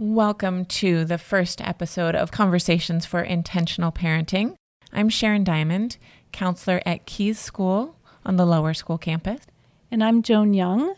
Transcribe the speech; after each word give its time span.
Welcome 0.00 0.64
to 0.64 1.04
the 1.04 1.18
first 1.18 1.60
episode 1.60 2.16
of 2.16 2.32
Conversations 2.32 3.06
for 3.06 3.22
Intentional 3.22 3.92
Parenting. 3.92 4.56
I'm 4.92 5.08
Sharon 5.08 5.44
Diamond, 5.44 5.98
counselor 6.32 6.82
at 6.84 7.06
Keys 7.06 7.38
School 7.38 7.94
on 8.26 8.36
the 8.36 8.44
lower 8.44 8.74
school 8.74 8.98
campus. 8.98 9.42
And 9.92 10.02
I'm 10.02 10.22
Joan 10.22 10.52
Young. 10.52 10.96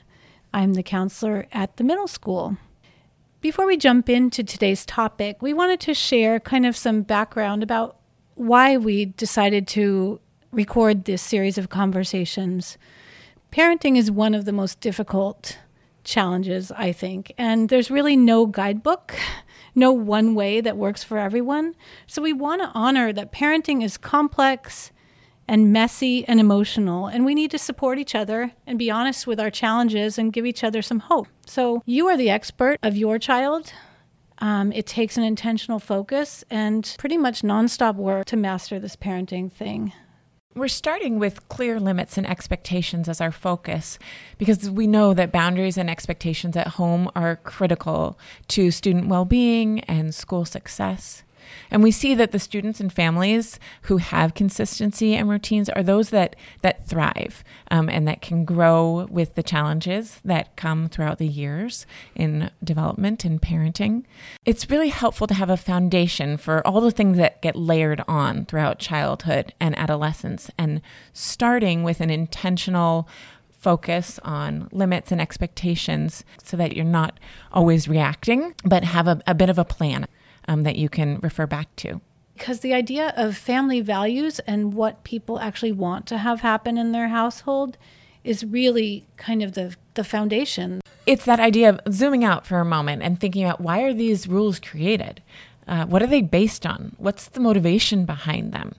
I'm 0.54 0.72
the 0.72 0.82
counselor 0.82 1.46
at 1.52 1.76
the 1.76 1.84
middle 1.84 2.08
school. 2.08 2.56
Before 3.42 3.66
we 3.66 3.76
jump 3.76 4.08
into 4.08 4.42
today's 4.42 4.86
topic, 4.86 5.42
we 5.42 5.52
wanted 5.52 5.80
to 5.80 5.92
share 5.92 6.40
kind 6.40 6.64
of 6.64 6.74
some 6.74 7.02
background 7.02 7.62
about 7.62 7.98
why 8.34 8.78
we 8.78 9.04
decided 9.04 9.68
to 9.68 10.20
record 10.52 11.04
this 11.04 11.20
series 11.20 11.58
of 11.58 11.68
conversations. 11.68 12.78
Parenting 13.52 13.98
is 13.98 14.10
one 14.10 14.34
of 14.34 14.46
the 14.46 14.52
most 14.52 14.80
difficult 14.80 15.58
challenges, 16.06 16.72
I 16.72 16.92
think. 16.92 17.34
And 17.36 17.68
there's 17.68 17.90
really 17.90 18.16
no 18.16 18.46
guidebook, 18.46 19.14
no 19.74 19.92
one 19.92 20.34
way 20.34 20.60
that 20.62 20.76
works 20.76 21.04
for 21.04 21.18
everyone. 21.18 21.74
So 22.06 22.22
we 22.22 22.32
want 22.32 22.62
to 22.62 22.70
honor 22.74 23.12
that 23.12 23.32
parenting 23.32 23.84
is 23.84 23.98
complex 23.98 24.92
and 25.48 25.72
messy 25.72 26.26
and 26.26 26.40
emotional, 26.40 27.06
and 27.06 27.24
we 27.24 27.34
need 27.34 27.50
to 27.52 27.58
support 27.58 27.98
each 27.98 28.14
other 28.14 28.52
and 28.66 28.78
be 28.78 28.90
honest 28.90 29.26
with 29.26 29.38
our 29.38 29.50
challenges 29.50 30.18
and 30.18 30.32
give 30.32 30.44
each 30.44 30.64
other 30.64 30.82
some 30.82 30.98
hope. 30.98 31.28
So 31.46 31.82
you 31.86 32.08
are 32.08 32.16
the 32.16 32.30
expert 32.30 32.78
of 32.82 32.96
your 32.96 33.18
child. 33.18 33.72
Um, 34.38 34.72
it 34.72 34.86
takes 34.86 35.16
an 35.16 35.22
intentional 35.22 35.78
focus 35.78 36.44
and 36.50 36.94
pretty 36.98 37.16
much 37.16 37.42
nonstop 37.42 37.94
work 37.94 38.26
to 38.26 38.36
master 38.36 38.78
this 38.78 38.96
parenting 38.96 39.50
thing. 39.50 39.92
We're 40.56 40.68
starting 40.68 41.18
with 41.18 41.46
clear 41.50 41.78
limits 41.78 42.16
and 42.16 42.26
expectations 42.26 43.10
as 43.10 43.20
our 43.20 43.30
focus 43.30 43.98
because 44.38 44.70
we 44.70 44.86
know 44.86 45.12
that 45.12 45.30
boundaries 45.30 45.76
and 45.76 45.90
expectations 45.90 46.56
at 46.56 46.66
home 46.66 47.10
are 47.14 47.36
critical 47.36 48.18
to 48.48 48.70
student 48.70 49.08
well 49.08 49.26
being 49.26 49.80
and 49.80 50.14
school 50.14 50.46
success. 50.46 51.24
And 51.70 51.82
we 51.82 51.90
see 51.90 52.14
that 52.14 52.32
the 52.32 52.38
students 52.38 52.80
and 52.80 52.92
families 52.92 53.58
who 53.82 53.98
have 53.98 54.34
consistency 54.34 55.14
and 55.14 55.28
routines 55.28 55.68
are 55.68 55.82
those 55.82 56.10
that 56.10 56.36
that 56.62 56.86
thrive 56.86 57.44
um, 57.70 57.88
and 57.88 58.06
that 58.08 58.22
can 58.22 58.44
grow 58.44 59.06
with 59.10 59.34
the 59.34 59.42
challenges 59.42 60.20
that 60.24 60.56
come 60.56 60.88
throughout 60.88 61.18
the 61.18 61.26
years 61.26 61.86
in 62.14 62.50
development 62.62 63.24
and 63.24 63.40
parenting. 63.42 64.04
It's 64.44 64.70
really 64.70 64.88
helpful 64.88 65.26
to 65.26 65.34
have 65.34 65.50
a 65.50 65.56
foundation 65.56 66.36
for 66.36 66.66
all 66.66 66.80
the 66.80 66.90
things 66.90 67.16
that 67.18 67.42
get 67.42 67.56
layered 67.56 68.02
on 68.06 68.46
throughout 68.46 68.78
childhood 68.78 69.54
and 69.60 69.76
adolescence, 69.78 70.50
and 70.58 70.80
starting 71.12 71.82
with 71.82 72.00
an 72.00 72.10
intentional 72.10 73.08
focus 73.66 74.20
on 74.22 74.68
limits 74.70 75.10
and 75.10 75.20
expectations 75.20 76.24
so 76.42 76.56
that 76.56 76.76
you're 76.76 76.84
not 76.84 77.18
always 77.52 77.88
reacting, 77.88 78.54
but 78.64 78.84
have 78.84 79.08
a, 79.08 79.20
a 79.26 79.34
bit 79.34 79.50
of 79.50 79.58
a 79.58 79.64
plan 79.64 80.06
um, 80.48 80.62
that 80.62 80.76
you 80.76 80.88
can 80.88 81.18
refer 81.22 81.46
back 81.46 81.74
to. 81.76 82.00
Because 82.36 82.60
the 82.60 82.74
idea 82.74 83.14
of 83.16 83.36
family 83.36 83.80
values 83.80 84.40
and 84.40 84.74
what 84.74 85.04
people 85.04 85.40
actually 85.40 85.72
want 85.72 86.06
to 86.06 86.18
have 86.18 86.40
happen 86.40 86.76
in 86.76 86.92
their 86.92 87.08
household 87.08 87.78
is 88.24 88.44
really 88.44 89.06
kind 89.16 89.42
of 89.42 89.52
the, 89.52 89.74
the 89.94 90.04
foundation. 90.04 90.80
It's 91.06 91.24
that 91.24 91.40
idea 91.40 91.70
of 91.70 91.94
zooming 91.94 92.24
out 92.24 92.46
for 92.46 92.58
a 92.58 92.64
moment 92.64 93.02
and 93.02 93.18
thinking 93.18 93.44
about 93.44 93.60
why 93.60 93.82
are 93.82 93.94
these 93.94 94.28
rules 94.28 94.58
created? 94.58 95.22
Uh, 95.66 95.86
what 95.86 96.02
are 96.02 96.06
they 96.08 96.20
based 96.20 96.66
on? 96.66 96.94
What's 96.98 97.28
the 97.28 97.40
motivation 97.40 98.04
behind 98.04 98.52
them? 98.52 98.74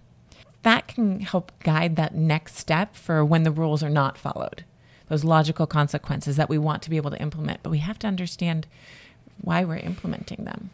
That 0.63 0.87
can 0.87 1.21
help 1.21 1.51
guide 1.63 1.95
that 1.95 2.13
next 2.13 2.57
step 2.57 2.95
for 2.95 3.23
when 3.23 3.43
the 3.43 3.51
rules 3.51 3.81
are 3.81 3.89
not 3.89 4.17
followed, 4.17 4.65
those 5.07 5.23
logical 5.23 5.65
consequences 5.65 6.35
that 6.35 6.49
we 6.49 6.57
want 6.57 6.83
to 6.83 6.89
be 6.89 6.97
able 6.97 7.11
to 7.11 7.21
implement, 7.21 7.63
but 7.63 7.69
we 7.69 7.79
have 7.79 7.97
to 7.99 8.07
understand 8.07 8.67
why 9.41 9.63
we're 9.63 9.77
implementing 9.77 10.43
them 10.43 10.69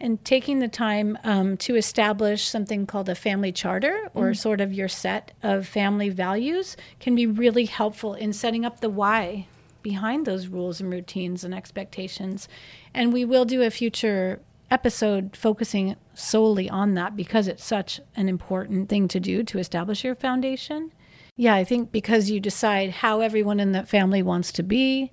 and 0.00 0.24
taking 0.24 0.60
the 0.60 0.68
time 0.68 1.18
um, 1.24 1.56
to 1.56 1.74
establish 1.74 2.44
something 2.46 2.86
called 2.86 3.08
a 3.08 3.14
family 3.14 3.52
charter 3.52 4.08
or 4.14 4.30
mm. 4.30 4.36
sort 4.36 4.60
of 4.60 4.72
your 4.72 4.88
set 4.88 5.32
of 5.42 5.66
family 5.66 6.08
values 6.08 6.76
can 7.00 7.14
be 7.14 7.26
really 7.26 7.64
helpful 7.64 8.14
in 8.14 8.32
setting 8.32 8.64
up 8.64 8.80
the 8.80 8.90
why 8.90 9.46
behind 9.82 10.26
those 10.26 10.48
rules 10.48 10.80
and 10.80 10.90
routines 10.90 11.44
and 11.44 11.54
expectations. 11.54 12.48
And 12.94 13.12
we 13.12 13.24
will 13.24 13.44
do 13.44 13.62
a 13.62 13.70
future 13.70 14.40
episode 14.70 15.36
focusing 15.36 15.96
solely 16.14 16.68
on 16.68 16.94
that 16.94 17.16
because 17.16 17.48
it's 17.48 17.64
such 17.64 18.00
an 18.14 18.28
important 18.28 18.88
thing 18.88 19.08
to 19.08 19.18
do 19.18 19.42
to 19.42 19.58
establish 19.58 20.04
your 20.04 20.14
foundation. 20.14 20.92
Yeah, 21.36 21.54
I 21.54 21.64
think 21.64 21.92
because 21.92 22.30
you 22.30 22.40
decide 22.40 22.90
how 22.90 23.20
everyone 23.20 23.60
in 23.60 23.72
that 23.72 23.88
family 23.88 24.22
wants 24.22 24.52
to 24.52 24.62
be, 24.62 25.12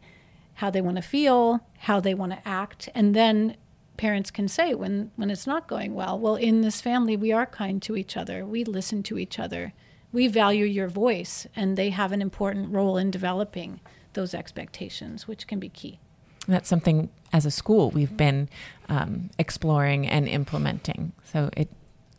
how 0.55 0.69
they 0.69 0.81
want 0.81 0.97
to 0.97 1.03
feel, 1.03 1.61
how 1.79 1.99
they 1.99 2.13
want 2.13 2.31
to 2.31 2.47
act, 2.47 2.89
and 2.95 3.15
then 3.15 3.55
parents 3.97 4.31
can 4.31 4.47
say 4.47 4.73
when 4.73 5.11
when 5.15 5.29
it's 5.29 5.47
not 5.47 5.67
going 5.67 5.93
well 5.93 6.17
well 6.19 6.35
in 6.35 6.61
this 6.61 6.81
family 6.81 7.15
we 7.15 7.31
are 7.31 7.45
kind 7.45 7.81
to 7.83 7.95
each 7.95 8.17
other. 8.17 8.45
We 8.45 8.63
listen 8.63 9.03
to 9.03 9.17
each 9.17 9.39
other. 9.39 9.73
We 10.11 10.27
value 10.27 10.65
your 10.65 10.87
voice 10.87 11.47
and 11.55 11.77
they 11.77 11.89
have 11.89 12.11
an 12.11 12.21
important 12.21 12.71
role 12.71 12.97
in 12.97 13.11
developing 13.11 13.79
those 14.13 14.33
expectations 14.33 15.27
which 15.27 15.47
can 15.47 15.59
be 15.59 15.69
key. 15.69 15.99
That's 16.47 16.69
something 16.69 17.09
as 17.33 17.45
a 17.45 17.51
school 17.51 17.91
we've 17.91 18.15
been 18.15 18.49
um, 18.87 19.29
exploring 19.37 20.07
and 20.07 20.27
implementing. 20.27 21.11
So 21.23 21.49
it 21.57 21.69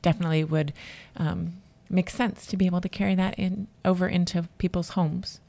definitely 0.03 0.45
would 0.45 0.73
um, 1.17 1.63
make 1.89 2.11
sense 2.11 2.47
to 2.47 2.57
be 2.57 2.67
able 2.67 2.81
to 2.81 2.89
carry 2.89 3.15
that 3.15 3.39
in 3.39 3.69
over 3.85 4.09
into 4.09 4.49
people's 4.59 4.91
homes 4.91 5.41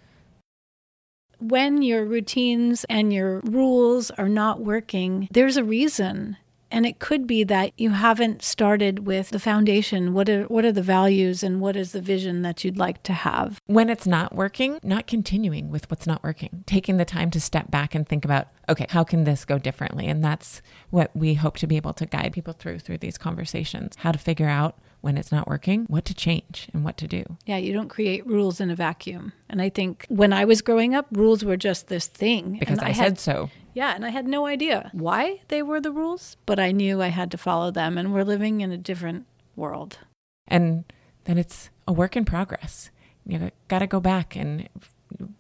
when 1.40 1.82
your 1.82 2.06
routines 2.06 2.86
and 2.90 3.14
your 3.14 3.42
rules 3.42 4.12
are 4.12 4.30
not 4.30 4.62
working, 4.62 5.28
there's 5.32 5.58
a 5.58 5.64
reason. 5.64 6.38
And 6.70 6.86
it 6.86 7.00
could 7.00 7.28
be 7.28 7.46
that 7.46 7.72
you 7.78 7.92
haven't 7.92 8.44
started 8.44 9.08
with 9.08 9.30
the 9.30 9.40
foundation. 9.40 10.14
What 10.14 10.28
are, 10.28 10.44
what 10.44 10.66
are 10.66 10.72
the 10.74 10.82
values 10.82 11.42
and 11.42 11.62
what 11.62 11.78
is 11.78 11.94
the 11.94 12.02
vision 12.02 12.42
that 12.42 12.64
you'd 12.64 12.78
like 12.78 13.04
to 13.04 13.14
have? 13.14 13.62
When 13.68 13.90
it's 13.90 14.06
not 14.06 14.36
working, 14.36 14.80
not 14.84 15.08
continuing 15.08 15.72
with 15.72 15.90
what's 15.90 16.06
not 16.06 16.24
working, 16.24 16.66
taking 16.68 16.98
the 16.98 17.06
time 17.06 17.32
to 17.32 17.40
step 17.40 17.72
back 17.72 17.96
and 17.96 18.06
think 18.06 18.26
about, 18.26 18.50
okay, 18.68 18.86
how 18.90 19.06
can 19.06 19.24
this 19.24 19.46
go 19.46 19.58
differently? 19.58 20.08
And 20.08 20.22
that's 20.22 20.62
what 20.90 21.16
we 21.16 21.36
hope 21.36 21.56
to 21.60 21.68
be 21.68 21.78
able 21.78 21.94
to 21.94 22.06
guide 22.06 22.34
people 22.34 22.54
through 22.54 22.80
through 22.80 22.98
these 22.98 23.18
conversations, 23.18 23.96
how 24.00 24.12
to 24.12 24.20
figure 24.20 24.50
out 24.50 24.78
when 25.08 25.18
it's 25.18 25.32
not 25.32 25.48
working, 25.48 25.86
what 25.86 26.04
to 26.04 26.14
change 26.14 26.68
and 26.74 26.84
what 26.84 26.98
to 26.98 27.08
do. 27.08 27.24
Yeah, 27.46 27.56
you 27.56 27.72
don't 27.72 27.88
create 27.88 28.28
rules 28.28 28.60
in 28.60 28.70
a 28.70 28.76
vacuum. 28.76 29.32
And 29.48 29.62
I 29.62 29.70
think 29.70 30.06
when 30.10 30.34
I 30.34 30.44
was 30.44 30.62
growing 30.62 30.94
up, 30.94 31.08
rules 31.12 31.46
were 31.46 31.56
just 31.56 31.88
this 31.88 32.08
thing. 32.08 32.58
Because 32.60 32.80
I, 32.80 32.90
I, 32.90 32.92
said 32.92 33.18
so. 33.18 33.50
Yeah, 33.74 33.96
and 33.96 34.06
I 34.06 34.10
had 34.10 34.28
no 34.28 34.48
idea 34.48 34.90
why 34.92 35.40
they 35.48 35.64
were 35.64 35.80
the 35.80 35.94
rules, 35.94 36.36
but 36.46 36.60
I 36.60 36.74
knew 36.74 37.02
I 37.02 37.08
had 37.08 37.32
to 37.32 37.38
follow 37.38 37.72
them. 37.72 37.98
And 37.98 38.14
we're 38.14 38.26
living 38.26 38.60
in 38.60 38.74
a 38.74 38.78
different 38.78 39.28
world. 39.56 40.00
And 40.46 40.84
then 41.24 41.38
it's 41.38 41.70
a 41.88 41.94
work 41.94 42.18
in 42.18 42.26
progress. 42.26 42.92
You 43.26 43.52
got 43.70 43.80
to 43.80 43.88
go 43.88 44.02
back 44.02 44.36
and 44.36 44.68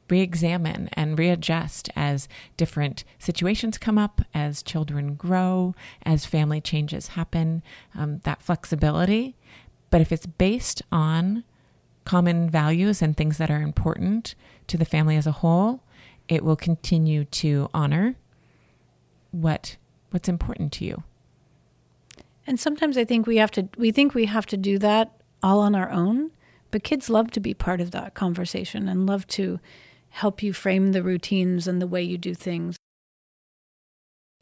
re 0.09 0.21
examine 0.21 0.89
and 0.93 1.19
readjust 1.19 1.89
as 1.93 2.29
different 2.55 3.03
situations 3.19 3.77
come 3.77 3.97
up, 3.97 4.21
as 4.33 4.63
children 4.63 5.15
grow, 5.15 5.75
as 6.03 6.25
family 6.25 6.61
changes 6.61 7.09
happen. 7.09 7.63
Um, 7.93 8.19
that 8.23 8.41
flexibility 8.41 9.35
but 9.89 10.01
if 10.01 10.11
it's 10.11 10.25
based 10.25 10.81
on 10.91 11.43
common 12.05 12.49
values 12.49 13.01
and 13.01 13.15
things 13.15 13.37
that 13.37 13.51
are 13.51 13.61
important 13.61 14.35
to 14.67 14.77
the 14.77 14.85
family 14.85 15.17
as 15.17 15.27
a 15.27 15.31
whole, 15.33 15.83
it 16.27 16.43
will 16.43 16.55
continue 16.55 17.25
to 17.25 17.69
honor 17.73 18.15
what 19.31 19.77
what's 20.11 20.29
important 20.29 20.71
to 20.71 20.85
you. 20.85 21.03
And 22.45 22.59
sometimes 22.59 22.97
I 22.97 23.03
think 23.03 23.27
we 23.27 23.37
have 23.37 23.51
to 23.51 23.67
we 23.77 23.91
think 23.91 24.13
we 24.13 24.25
have 24.25 24.45
to 24.47 24.57
do 24.57 24.79
that 24.79 25.21
all 25.43 25.59
on 25.59 25.75
our 25.75 25.89
own, 25.91 26.31
but 26.71 26.83
kids 26.83 27.09
love 27.09 27.31
to 27.31 27.39
be 27.39 27.53
part 27.53 27.81
of 27.81 27.91
that 27.91 28.13
conversation 28.13 28.87
and 28.87 29.05
love 29.05 29.27
to 29.27 29.59
help 30.09 30.41
you 30.41 30.53
frame 30.53 30.93
the 30.93 31.03
routines 31.03 31.67
and 31.67 31.81
the 31.81 31.87
way 31.87 32.01
you 32.01 32.17
do 32.17 32.33
things. 32.33 32.77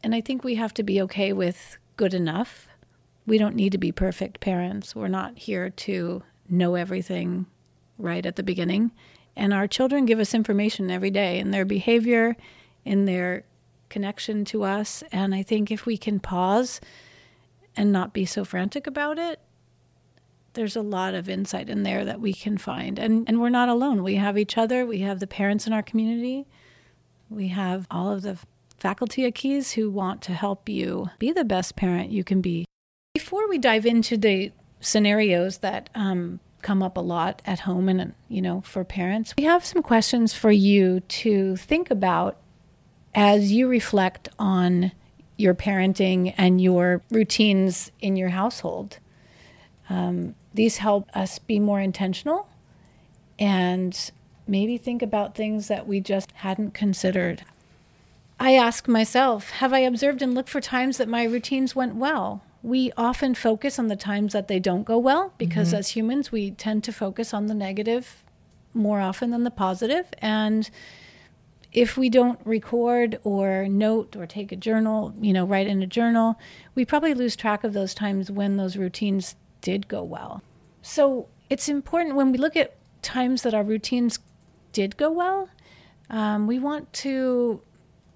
And 0.03 0.13
I 0.13 0.21
think 0.21 0.43
we 0.43 0.55
have 0.55 0.73
to 0.75 0.83
be 0.83 1.01
okay 1.01 1.33
with 1.33 1.77
good 1.97 2.13
enough 2.13 2.67
we 3.25 3.37
don't 3.37 3.55
need 3.55 3.71
to 3.71 3.77
be 3.77 3.91
perfect 3.91 4.39
parents. 4.39 4.95
We're 4.95 5.07
not 5.07 5.37
here 5.37 5.69
to 5.69 6.23
know 6.49 6.75
everything 6.75 7.47
right 7.97 8.25
at 8.25 8.35
the 8.35 8.43
beginning. 8.43 8.91
And 9.35 9.53
our 9.53 9.67
children 9.67 10.05
give 10.05 10.19
us 10.19 10.33
information 10.33 10.91
every 10.91 11.11
day 11.11 11.39
in 11.39 11.51
their 11.51 11.65
behavior, 11.65 12.35
in 12.85 13.05
their 13.05 13.43
connection 13.89 14.45
to 14.45 14.63
us. 14.63 15.03
And 15.11 15.33
I 15.33 15.43
think 15.43 15.71
if 15.71 15.85
we 15.85 15.97
can 15.97 16.19
pause 16.19 16.79
and 17.75 17.91
not 17.91 18.13
be 18.13 18.25
so 18.25 18.45
frantic 18.45 18.87
about 18.87 19.17
it, 19.17 19.39
there's 20.53 20.75
a 20.75 20.81
lot 20.81 21.13
of 21.13 21.27
insight 21.27 21.69
in 21.69 21.83
there 21.83 22.05
that 22.05 22.21
we 22.21 22.33
can 22.33 22.57
find. 22.57 22.97
And, 22.97 23.27
and 23.27 23.41
we're 23.41 23.49
not 23.49 23.67
alone. 23.67 24.03
We 24.03 24.15
have 24.15 24.37
each 24.37 24.57
other, 24.57 24.85
we 24.85 24.99
have 24.99 25.19
the 25.19 25.27
parents 25.27 25.67
in 25.67 25.73
our 25.73 25.83
community, 25.83 26.47
we 27.29 27.49
have 27.49 27.87
all 27.91 28.09
of 28.09 28.21
the 28.21 28.37
faculty 28.77 29.25
at 29.25 29.35
Keys 29.35 29.73
who 29.73 29.89
want 29.89 30.21
to 30.21 30.33
help 30.33 30.69
you 30.69 31.09
be 31.19 31.31
the 31.31 31.43
best 31.43 31.75
parent 31.75 32.11
you 32.11 32.23
can 32.23 32.39
be. 32.39 32.65
Before 33.35 33.49
we 33.49 33.57
dive 33.57 33.85
into 33.85 34.15
the 34.15 34.53
scenarios 34.79 35.57
that 35.57 35.89
um, 35.93 36.39
come 36.61 36.81
up 36.81 36.95
a 36.95 37.01
lot 37.01 37.41
at 37.45 37.59
home 37.59 37.89
and 37.89 38.13
you 38.29 38.41
know 38.41 38.61
for 38.61 38.85
parents, 38.85 39.33
we 39.37 39.43
have 39.43 39.65
some 39.65 39.83
questions 39.83 40.33
for 40.33 40.51
you 40.51 41.01
to 41.01 41.57
think 41.57 41.91
about 41.91 42.37
as 43.13 43.51
you 43.51 43.67
reflect 43.67 44.29
on 44.39 44.93
your 45.35 45.53
parenting 45.53 46.33
and 46.37 46.61
your 46.61 47.01
routines 47.11 47.91
in 47.99 48.15
your 48.15 48.29
household. 48.29 48.99
Um, 49.89 50.35
these 50.53 50.77
help 50.77 51.09
us 51.13 51.37
be 51.37 51.59
more 51.59 51.81
intentional 51.81 52.47
and 53.37 54.11
maybe 54.47 54.77
think 54.77 55.01
about 55.01 55.35
things 55.35 55.67
that 55.67 55.85
we 55.85 55.99
just 55.99 56.31
hadn't 56.35 56.73
considered. 56.73 57.43
I 58.39 58.55
ask 58.55 58.87
myself, 58.87 59.49
have 59.49 59.73
I 59.73 59.79
observed 59.79 60.21
and 60.21 60.33
looked 60.33 60.47
for 60.47 60.61
times 60.61 60.95
that 60.99 61.09
my 61.09 61.25
routines 61.25 61.75
went 61.75 61.95
well? 61.95 62.41
We 62.65 62.91
often 62.97 63.35
focus 63.35 63.77
on 63.77 63.89
the 63.89 63.95
times 63.95 64.33
that 64.33 64.47
they 64.47 64.59
don't 64.59 64.85
go 64.85 64.97
well 64.97 65.33
because 65.37 65.67
mm-hmm. 65.67 65.77
as 65.77 65.89
humans, 65.89 66.31
we 66.31 66.49
tend 66.49 66.83
to 66.85 66.91
focus 66.91 67.31
on 67.31 67.45
the 67.45 67.53
negative 67.53 68.23
more 68.73 68.99
often 68.99 69.29
than 69.29 69.43
the 69.43 69.51
positive. 69.51 70.07
And 70.17 70.67
if 71.71 71.95
we 71.95 72.09
don't 72.09 72.39
record 72.43 73.19
or 73.23 73.67
note 73.67 74.15
or 74.15 74.25
take 74.25 74.51
a 74.51 74.55
journal, 74.55 75.13
you 75.21 75.31
know, 75.31 75.45
write 75.45 75.67
in 75.67 75.83
a 75.83 75.87
journal, 75.87 76.39
we 76.73 76.85
probably 76.85 77.13
lose 77.13 77.35
track 77.35 77.63
of 77.63 77.73
those 77.73 77.93
times 77.93 78.31
when 78.31 78.57
those 78.57 78.77
routines 78.77 79.35
did 79.61 79.87
go 79.87 80.01
well. 80.01 80.41
So 80.81 81.27
it's 81.51 81.69
important 81.69 82.15
when 82.15 82.31
we 82.31 82.39
look 82.39 82.55
at 82.55 82.77
times 83.03 83.43
that 83.43 83.53
our 83.53 83.63
routines 83.63 84.17
did 84.71 84.97
go 84.97 85.11
well, 85.11 85.49
um, 86.09 86.47
we 86.47 86.57
want 86.57 86.91
to 86.93 87.61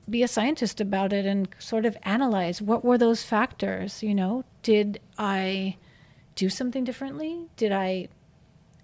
be 0.09 0.23
a 0.23 0.27
scientist 0.27 0.81
about 0.81 1.13
it 1.13 1.25
and 1.25 1.47
sort 1.59 1.85
of 1.85 1.97
analyze 2.03 2.61
what 2.61 2.83
were 2.83 2.97
those 2.97 3.23
factors. 3.23 4.03
You 4.03 4.15
know, 4.15 4.43
did 4.63 4.99
I 5.17 5.77
do 6.35 6.49
something 6.49 6.83
differently? 6.83 7.47
Did 7.57 7.71
I 7.71 8.07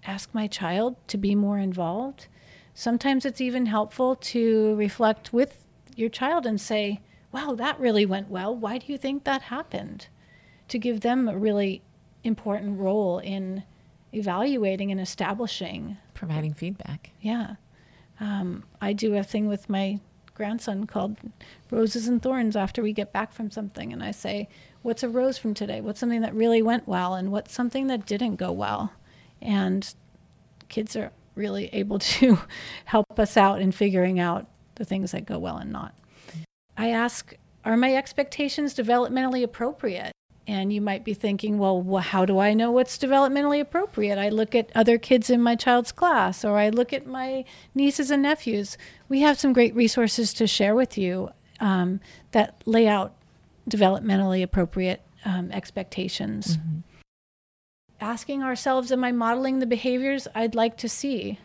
ask 0.04 0.32
my 0.32 0.46
child 0.46 0.96
to 1.08 1.16
be 1.16 1.34
more 1.34 1.58
involved? 1.58 2.28
Sometimes 2.74 3.24
it's 3.24 3.40
even 3.40 3.66
helpful 3.66 4.16
to 4.16 4.74
reflect 4.76 5.32
with 5.32 5.66
your 5.96 6.10
child 6.10 6.46
and 6.46 6.60
say, 6.60 7.00
wow, 7.32 7.54
that 7.54 7.80
really 7.80 8.06
went 8.06 8.30
well. 8.30 8.54
Why 8.54 8.78
do 8.78 8.92
you 8.92 8.98
think 8.98 9.24
that 9.24 9.42
happened? 9.42 10.08
To 10.68 10.78
give 10.78 11.00
them 11.00 11.28
a 11.28 11.36
really 11.38 11.82
important 12.22 12.78
role 12.78 13.18
in 13.18 13.62
evaluating 14.12 14.90
and 14.90 15.00
establishing. 15.00 15.96
Providing 16.14 16.54
feedback. 16.54 17.10
Yeah. 17.20 17.56
Um, 18.20 18.64
I 18.80 18.92
do 18.92 19.14
a 19.14 19.22
thing 19.22 19.48
with 19.48 19.68
my 19.68 20.00
grandson 20.36 20.86
called 20.86 21.16
Roses 21.70 22.06
and 22.06 22.22
Thorns 22.22 22.54
after 22.54 22.82
we 22.82 22.92
get 22.92 23.12
back 23.12 23.32
from 23.32 23.50
something. 23.50 23.92
And 23.92 24.02
I 24.02 24.12
say, 24.12 24.48
What's 24.82 25.02
a 25.02 25.08
rose 25.08 25.36
from 25.36 25.52
today? 25.52 25.80
What's 25.80 25.98
something 25.98 26.20
that 26.20 26.32
really 26.34 26.62
went 26.62 26.86
well? 26.86 27.14
And 27.14 27.32
what's 27.32 27.52
something 27.52 27.88
that 27.88 28.06
didn't 28.06 28.36
go 28.36 28.52
well? 28.52 28.92
And 29.42 29.92
kids 30.68 30.94
are 30.94 31.10
really 31.34 31.68
able 31.72 31.98
to 31.98 32.38
help 32.84 33.18
us 33.18 33.36
out 33.36 33.60
in 33.60 33.72
figuring 33.72 34.20
out 34.20 34.46
the 34.76 34.84
things 34.84 35.10
that 35.10 35.26
go 35.26 35.38
well 35.38 35.56
and 35.56 35.72
not. 35.72 35.94
I 36.76 36.90
ask, 36.90 37.34
Are 37.64 37.76
my 37.76 37.94
expectations 37.94 38.74
developmentally 38.74 39.42
appropriate? 39.42 40.12
And 40.48 40.72
you 40.72 40.80
might 40.80 41.04
be 41.04 41.12
thinking, 41.12 41.58
well, 41.58 41.82
well, 41.82 42.02
how 42.02 42.24
do 42.24 42.38
I 42.38 42.54
know 42.54 42.70
what's 42.70 42.98
developmentally 42.98 43.60
appropriate? 43.60 44.16
I 44.16 44.28
look 44.28 44.54
at 44.54 44.70
other 44.76 44.96
kids 44.96 45.28
in 45.28 45.42
my 45.42 45.56
child's 45.56 45.90
class, 45.90 46.44
or 46.44 46.56
I 46.56 46.68
look 46.68 46.92
at 46.92 47.06
my 47.06 47.44
nieces 47.74 48.12
and 48.12 48.22
nephews. 48.22 48.78
We 49.08 49.22
have 49.22 49.40
some 49.40 49.52
great 49.52 49.74
resources 49.74 50.32
to 50.34 50.46
share 50.46 50.76
with 50.76 50.96
you 50.96 51.30
um, 51.58 52.00
that 52.30 52.62
lay 52.64 52.86
out 52.86 53.14
developmentally 53.68 54.42
appropriate 54.42 55.02
um, 55.24 55.50
expectations. 55.50 56.58
Mm-hmm. 56.58 56.78
Asking 58.00 58.42
ourselves, 58.42 58.92
am 58.92 59.02
I 59.02 59.10
modeling 59.10 59.58
the 59.58 59.66
behaviors 59.66 60.28
I'd 60.34 60.54
like 60.54 60.76
to 60.78 60.88
see? 60.88 61.40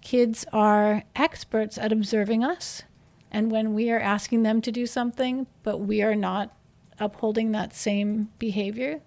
Kids 0.00 0.46
are 0.52 1.02
experts 1.14 1.76
at 1.76 1.92
observing 1.92 2.44
us. 2.44 2.84
And 3.30 3.50
when 3.50 3.74
we 3.74 3.90
are 3.90 4.00
asking 4.00 4.44
them 4.44 4.62
to 4.62 4.72
do 4.72 4.86
something, 4.86 5.46
but 5.62 5.78
we 5.78 6.00
are 6.00 6.14
not 6.14 6.54
upholding 6.98 7.52
that 7.52 7.74
same 7.74 8.30
behavior, 8.38 9.00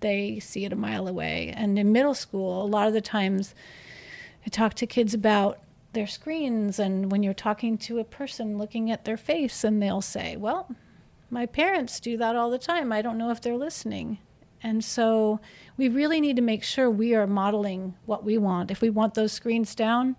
they 0.00 0.38
see 0.38 0.64
it 0.64 0.72
a 0.72 0.76
mile 0.76 1.08
away. 1.08 1.52
And 1.56 1.78
in 1.78 1.92
middle 1.92 2.14
school, 2.14 2.62
a 2.62 2.66
lot 2.66 2.88
of 2.88 2.94
the 2.94 3.00
times 3.00 3.54
I 4.46 4.48
talk 4.48 4.74
to 4.74 4.86
kids 4.86 5.14
about 5.14 5.58
their 5.92 6.06
screens 6.06 6.78
and 6.78 7.10
when 7.10 7.22
you're 7.22 7.34
talking 7.34 7.78
to 7.78 7.98
a 7.98 8.04
person 8.04 8.58
looking 8.58 8.90
at 8.90 9.04
their 9.04 9.16
face 9.16 9.64
and 9.64 9.82
they'll 9.82 10.02
say, 10.02 10.36
"Well, 10.36 10.74
my 11.30 11.46
parents 11.46 11.98
do 11.98 12.16
that 12.18 12.36
all 12.36 12.50
the 12.50 12.58
time. 12.58 12.92
I 12.92 13.02
don't 13.02 13.18
know 13.18 13.30
if 13.30 13.40
they're 13.40 13.56
listening." 13.56 14.18
And 14.62 14.84
so 14.84 15.40
we 15.76 15.88
really 15.88 16.20
need 16.20 16.36
to 16.36 16.42
make 16.42 16.62
sure 16.62 16.90
we 16.90 17.14
are 17.14 17.26
modeling 17.26 17.94
what 18.06 18.24
we 18.24 18.38
want. 18.38 18.70
If 18.70 18.80
we 18.80 18.90
want 18.90 19.14
those 19.14 19.32
screens 19.32 19.74
down, 19.74 20.16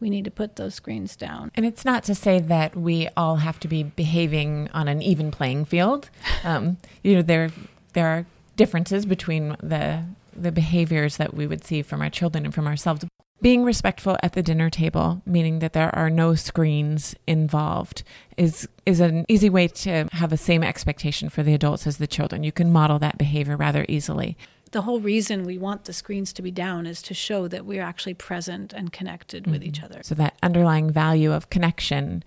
we 0.00 0.10
need 0.10 0.24
to 0.24 0.30
put 0.30 0.56
those 0.56 0.74
screens 0.74 1.16
down. 1.16 1.50
And 1.54 1.66
it's 1.66 1.84
not 1.84 2.04
to 2.04 2.14
say 2.14 2.40
that 2.40 2.76
we 2.76 3.08
all 3.16 3.36
have 3.36 3.58
to 3.60 3.68
be 3.68 3.82
behaving 3.82 4.68
on 4.72 4.88
an 4.88 5.02
even 5.02 5.30
playing 5.30 5.64
field. 5.64 6.10
Um, 6.44 6.76
you 7.02 7.16
know, 7.16 7.22
there 7.22 7.50
there 7.94 8.06
are 8.06 8.26
differences 8.56 9.06
between 9.06 9.56
the 9.62 10.04
the 10.36 10.52
behaviors 10.52 11.16
that 11.16 11.34
we 11.34 11.46
would 11.46 11.64
see 11.64 11.82
from 11.82 12.00
our 12.00 12.10
children 12.10 12.44
and 12.44 12.54
from 12.54 12.66
ourselves. 12.66 13.04
Being 13.40 13.64
respectful 13.64 14.16
at 14.20 14.32
the 14.32 14.42
dinner 14.42 14.68
table, 14.68 15.22
meaning 15.24 15.60
that 15.60 15.72
there 15.72 15.94
are 15.94 16.10
no 16.10 16.34
screens 16.34 17.14
involved, 17.26 18.02
is 18.36 18.68
is 18.84 19.00
an 19.00 19.24
easy 19.28 19.48
way 19.48 19.68
to 19.68 20.08
have 20.12 20.30
the 20.30 20.36
same 20.36 20.64
expectation 20.64 21.28
for 21.28 21.42
the 21.42 21.54
adults 21.54 21.86
as 21.86 21.98
the 21.98 22.06
children. 22.06 22.42
You 22.42 22.52
can 22.52 22.72
model 22.72 22.98
that 22.98 23.18
behavior 23.18 23.56
rather 23.56 23.84
easily 23.88 24.36
the 24.72 24.82
whole 24.82 25.00
reason 25.00 25.44
we 25.44 25.58
want 25.58 25.84
the 25.84 25.92
screens 25.92 26.32
to 26.34 26.42
be 26.42 26.50
down 26.50 26.86
is 26.86 27.02
to 27.02 27.14
show 27.14 27.48
that 27.48 27.64
we're 27.64 27.82
actually 27.82 28.14
present 28.14 28.72
and 28.72 28.92
connected 28.92 29.44
mm-hmm. 29.44 29.52
with 29.52 29.64
each 29.64 29.82
other. 29.82 30.00
So 30.02 30.14
that 30.16 30.36
underlying 30.42 30.90
value 30.90 31.32
of 31.32 31.50
connection. 31.50 32.22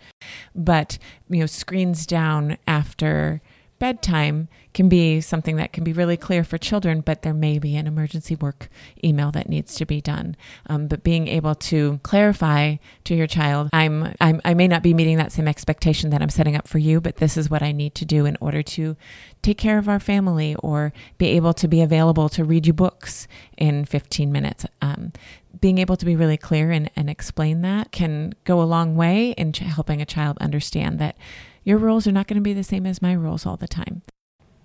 But, 0.56 0.98
you 1.30 1.40
know, 1.40 1.46
screens 1.46 2.06
down 2.06 2.58
after 2.68 3.42
bedtime 3.82 4.48
can 4.76 4.88
be 4.88 5.20
something 5.20 5.56
that 5.56 5.74
can 5.74 5.84
be 5.84 5.92
really 5.92 6.16
clear 6.16 6.44
for 6.44 6.60
children, 6.60 7.02
but 7.02 7.24
there 7.24 7.34
may 7.34 7.58
be 7.58 7.76
an 7.76 7.88
emergency 7.88 8.36
work 8.36 8.70
email 9.04 9.32
that 9.32 9.50
needs 9.50 9.74
to 9.74 9.88
be 9.88 10.00
done. 10.00 10.38
Um, 10.68 10.86
but 10.86 11.04
being 11.04 11.28
able 11.28 11.56
to 11.56 12.00
clarify 12.04 12.76
to 13.06 13.16
your 13.16 13.26
child, 13.26 13.72
I'm, 13.74 14.14
I'm, 14.22 14.40
I 14.46 14.54
may 14.54 14.68
not 14.68 14.84
be 14.84 14.94
meeting 14.94 15.18
that 15.18 15.32
same 15.32 15.48
expectation 15.48 16.12
that 16.12 16.22
I'm 16.22 16.30
setting 16.30 16.56
up 16.56 16.68
for 16.68 16.78
you, 16.78 17.02
but 17.02 17.16
this 17.16 17.36
is 17.36 17.50
what 17.50 17.64
I 17.64 17.72
need 17.72 17.96
to 17.96 18.06
do 18.06 18.28
in 18.28 18.38
order 18.40 18.62
to 18.62 18.96
take 19.42 19.58
care 19.58 19.80
of 19.80 19.90
our 19.90 20.00
family 20.00 20.56
or 20.60 20.94
be 21.18 21.30
able 21.30 21.56
to 21.56 21.68
be 21.68 21.82
available 21.82 22.30
to 22.30 22.44
read 22.44 22.68
you 22.68 22.74
books 22.74 23.28
in 23.58 23.86
15 23.86 24.32
minutes. 24.32 24.64
Um, 24.80 25.12
being 25.60 25.80
able 25.80 25.98
to 25.98 26.06
be 26.06 26.16
really 26.16 26.38
clear 26.38 26.70
and, 26.70 26.92
and 26.96 27.10
explain 27.10 27.62
that 27.62 27.92
can 27.92 28.34
go 28.44 28.62
a 28.62 28.64
long 28.64 28.96
way 28.96 29.32
in 29.32 29.54
helping 29.54 30.04
a 30.04 30.06
child 30.06 30.38
understand 30.40 31.00
that 31.00 31.16
your 31.64 31.78
rules 31.78 32.08
are 32.08 32.12
not 32.12 32.28
going 32.28 32.36
to 32.36 32.42
be 32.42 32.54
the 32.54 32.64
same 32.64 32.86
as 32.86 33.02
my 33.02 33.14
rules 33.14 33.46
all 33.46 33.58
the 33.58 33.68
time. 33.68 34.02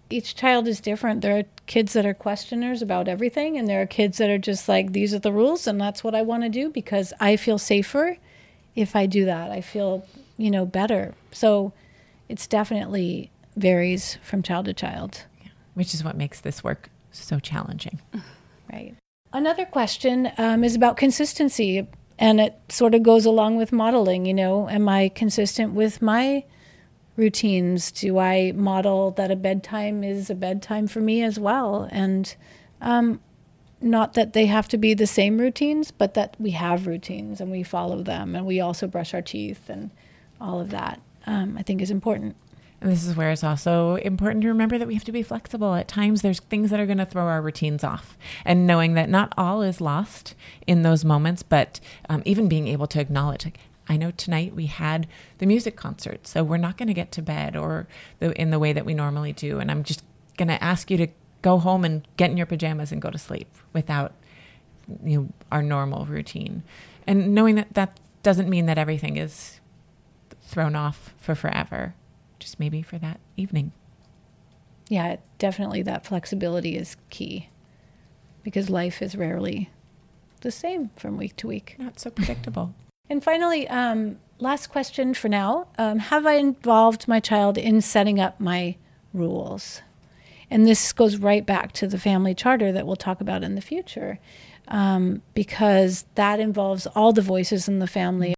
Each 0.08 0.36
child 0.36 0.68
is 0.68 0.80
different. 0.80 1.20
There 1.20 1.38
are 1.38 1.44
kids 1.66 1.92
that 1.94 2.06
are 2.06 2.14
questioners 2.14 2.80
about 2.80 3.08
everything, 3.08 3.58
and 3.58 3.68
there 3.68 3.82
are 3.82 3.86
kids 3.86 4.18
that 4.18 4.30
are 4.30 4.38
just 4.38 4.68
like, 4.68 4.92
these 4.92 5.12
are 5.12 5.18
the 5.18 5.32
rules, 5.32 5.66
and 5.66 5.80
that's 5.80 6.04
what 6.04 6.14
I 6.14 6.22
want 6.22 6.44
to 6.44 6.48
do 6.48 6.70
because 6.70 7.12
I 7.18 7.36
feel 7.36 7.58
safer 7.58 8.16
if 8.76 8.94
I 8.94 9.06
do 9.06 9.24
that. 9.24 9.50
I 9.50 9.60
feel, 9.60 10.06
you 10.36 10.50
know, 10.50 10.64
better. 10.64 11.14
So 11.32 11.72
it's 12.28 12.46
definitely 12.46 13.30
varies 13.56 14.18
from 14.22 14.42
child 14.42 14.66
to 14.66 14.74
child. 14.74 15.24
Yeah. 15.42 15.48
Which 15.74 15.92
is 15.92 16.04
what 16.04 16.16
makes 16.16 16.40
this 16.40 16.62
work 16.62 16.90
so 17.10 17.38
challenging. 17.38 18.00
Right. 18.72 18.96
Another 19.32 19.64
question 19.64 20.32
um, 20.38 20.64
is 20.64 20.74
about 20.74 20.96
consistency, 20.96 21.86
and 22.18 22.40
it 22.40 22.58
sort 22.68 22.96
of 22.96 23.04
goes 23.04 23.24
along 23.24 23.56
with 23.58 23.70
modeling. 23.70 24.26
You 24.26 24.34
know, 24.34 24.68
am 24.68 24.88
I 24.88 25.08
consistent 25.08 25.72
with 25.72 26.02
my 26.02 26.42
routines? 27.16 27.90
Do 27.90 28.18
I 28.18 28.52
model 28.52 29.10
that 29.12 29.30
a 29.30 29.36
bedtime 29.36 30.04
is 30.04 30.30
a 30.30 30.34
bedtime 30.34 30.86
for 30.86 31.00
me 31.00 31.22
as 31.22 31.38
well? 31.38 31.88
And 31.90 32.34
um, 32.80 33.20
not 33.80 34.14
that 34.14 34.32
they 34.32 34.46
have 34.46 34.68
to 34.68 34.78
be 34.78 34.94
the 34.94 35.06
same 35.06 35.38
routines, 35.38 35.90
but 35.90 36.14
that 36.14 36.36
we 36.38 36.50
have 36.50 36.86
routines 36.86 37.40
and 37.40 37.50
we 37.50 37.62
follow 37.62 38.02
them 38.02 38.34
and 38.34 38.46
we 38.46 38.60
also 38.60 38.86
brush 38.86 39.14
our 39.14 39.22
teeth 39.22 39.68
and 39.68 39.90
all 40.40 40.60
of 40.60 40.70
that, 40.70 41.00
um, 41.26 41.56
I 41.58 41.62
think 41.62 41.80
is 41.80 41.90
important. 41.90 42.36
And 42.80 42.92
this 42.92 43.06
is 43.06 43.16
where 43.16 43.30
it's 43.30 43.42
also 43.42 43.96
important 43.96 44.42
to 44.42 44.48
remember 44.48 44.76
that 44.76 44.86
we 44.86 44.94
have 44.94 45.04
to 45.04 45.12
be 45.12 45.22
flexible. 45.22 45.74
At 45.74 45.88
times, 45.88 46.20
there's 46.20 46.40
things 46.40 46.70
that 46.70 46.78
are 46.78 46.86
going 46.86 46.98
to 46.98 47.06
throw 47.06 47.24
our 47.24 47.40
routines 47.40 47.82
off. 47.82 48.18
And 48.44 48.66
knowing 48.66 48.94
that 48.94 49.08
not 49.08 49.32
all 49.36 49.62
is 49.62 49.80
lost 49.80 50.34
in 50.66 50.82
those 50.82 51.04
moments, 51.04 51.42
but 51.42 51.80
um, 52.10 52.22
even 52.26 52.48
being 52.48 52.68
able 52.68 52.86
to 52.88 53.00
acknowledge, 53.00 53.46
like, 53.46 53.58
I 53.88 53.96
know 53.96 54.10
tonight 54.10 54.54
we 54.54 54.66
had 54.66 55.06
the 55.38 55.46
music 55.46 55.76
concert, 55.76 56.26
so 56.26 56.42
we're 56.42 56.56
not 56.56 56.76
going 56.76 56.88
to 56.88 56.94
get 56.94 57.12
to 57.12 57.22
bed 57.22 57.56
or 57.56 57.86
the, 58.18 58.38
in 58.40 58.50
the 58.50 58.58
way 58.58 58.72
that 58.72 58.84
we 58.84 58.94
normally 58.94 59.32
do. 59.32 59.58
And 59.58 59.70
I'm 59.70 59.84
just 59.84 60.02
going 60.36 60.48
to 60.48 60.62
ask 60.62 60.90
you 60.90 60.96
to 60.98 61.08
go 61.42 61.58
home 61.58 61.84
and 61.84 62.06
get 62.16 62.30
in 62.30 62.36
your 62.36 62.46
pajamas 62.46 62.90
and 62.90 63.00
go 63.00 63.10
to 63.10 63.18
sleep 63.18 63.48
without 63.72 64.12
you 65.04 65.20
know, 65.20 65.28
our 65.52 65.62
normal 65.62 66.06
routine. 66.06 66.62
And 67.06 67.34
knowing 67.34 67.54
that 67.56 67.74
that 67.74 68.00
doesn't 68.22 68.48
mean 68.48 68.66
that 68.66 68.78
everything 68.78 69.16
is 69.16 69.60
thrown 70.42 70.74
off 70.74 71.14
for 71.18 71.34
forever, 71.34 71.94
just 72.38 72.58
maybe 72.58 72.82
for 72.82 72.98
that 72.98 73.20
evening. 73.36 73.72
Yeah, 74.88 75.16
definitely 75.38 75.82
that 75.82 76.06
flexibility 76.06 76.76
is 76.76 76.96
key 77.10 77.48
because 78.42 78.70
life 78.70 79.02
is 79.02 79.16
rarely 79.16 79.70
the 80.42 80.50
same 80.50 80.90
from 80.90 81.16
week 81.16 81.36
to 81.36 81.48
week. 81.48 81.76
Not 81.78 81.98
so 81.98 82.10
predictable. 82.10 82.74
And 83.08 83.22
finally, 83.22 83.68
um, 83.68 84.18
last 84.38 84.68
question 84.68 85.14
for 85.14 85.28
now. 85.28 85.68
Um, 85.78 85.98
have 85.98 86.26
I 86.26 86.34
involved 86.34 87.06
my 87.06 87.20
child 87.20 87.56
in 87.56 87.80
setting 87.80 88.20
up 88.20 88.40
my 88.40 88.76
rules. 89.16 89.80
And 90.50 90.66
this 90.66 90.92
goes 90.92 91.16
right 91.16 91.44
back 91.44 91.72
to 91.72 91.88
the 91.88 91.98
family 91.98 92.34
charter 92.34 92.70
that 92.70 92.86
we'll 92.86 92.96
talk 92.96 93.20
about 93.20 93.42
in 93.42 93.56
the 93.56 93.60
future, 93.60 94.20
um, 94.68 95.22
because 95.34 96.04
that 96.14 96.38
involves 96.38 96.86
all 96.88 97.12
the 97.12 97.22
voices 97.22 97.66
in 97.66 97.80
the 97.80 97.86
family. 97.88 98.34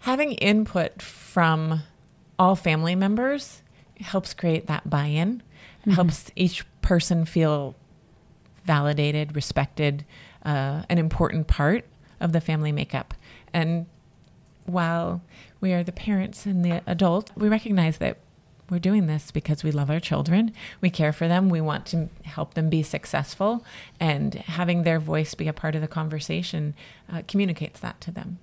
Having 0.00 0.32
input 0.32 1.00
from 1.00 1.82
all 2.38 2.56
family 2.56 2.96
members 2.96 3.62
helps 4.00 4.34
create 4.34 4.66
that 4.66 4.90
buy 4.90 5.06
in, 5.06 5.42
mm-hmm. 5.82 5.92
helps 5.92 6.30
each 6.34 6.64
person 6.82 7.24
feel 7.24 7.76
validated, 8.64 9.36
respected, 9.36 10.04
uh, 10.44 10.82
an 10.88 10.98
important 10.98 11.46
part 11.46 11.84
of 12.20 12.32
the 12.32 12.40
family 12.40 12.72
makeup. 12.72 13.14
And 13.52 13.86
while 14.66 15.22
we 15.60 15.72
are 15.72 15.82
the 15.82 15.92
parents 15.92 16.46
and 16.46 16.64
the 16.64 16.82
adult, 16.86 17.30
we 17.36 17.48
recognize 17.48 17.98
that 17.98 18.18
we're 18.70 18.78
doing 18.78 19.06
this 19.06 19.30
because 19.30 19.62
we 19.62 19.70
love 19.70 19.90
our 19.90 20.00
children. 20.00 20.52
We 20.80 20.90
care 20.90 21.12
for 21.12 21.28
them. 21.28 21.48
We 21.48 21.60
want 21.60 21.86
to 21.86 22.08
help 22.24 22.54
them 22.54 22.70
be 22.70 22.82
successful. 22.82 23.64
And 24.00 24.34
having 24.34 24.82
their 24.84 24.98
voice 24.98 25.34
be 25.34 25.48
a 25.48 25.52
part 25.52 25.74
of 25.74 25.82
the 25.82 25.88
conversation 25.88 26.74
uh, 27.12 27.22
communicates 27.28 27.80
that 27.80 28.00
to 28.02 28.10
them. 28.10 28.38